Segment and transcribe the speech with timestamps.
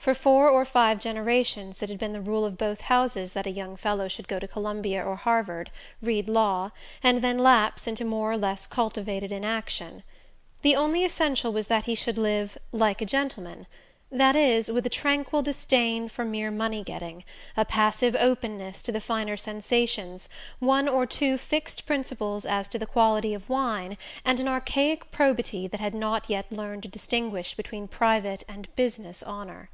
[0.00, 3.50] For four or five generations it had been the rule of both houses that a
[3.50, 5.70] young fellow should go to Columbia or Harvard,
[6.00, 6.70] read law,
[7.02, 10.02] and then lapse into more or less cultivated inaction.
[10.62, 13.66] The only essential was that he should live "like a gentleman"
[14.10, 17.22] that is, with a tranquil disdain for mere money getting,
[17.54, 22.86] a passive openness to the finer sensations, one or two fixed principles as to the
[22.86, 27.86] quality of wine, and an archaic probity that had not yet learned to distinguish between
[27.86, 29.68] private and "business" honour.